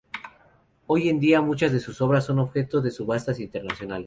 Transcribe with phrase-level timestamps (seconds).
[0.87, 3.99] Hoy en día muchas de sus obras son objeto de subastas internacionales.